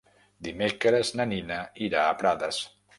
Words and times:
Dimecres 0.47 1.13
na 1.21 1.29
Nina 1.35 1.61
irà 1.91 2.05
a 2.09 2.21
Prades. 2.25 2.67